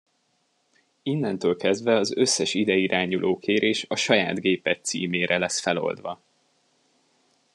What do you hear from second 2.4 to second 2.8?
ide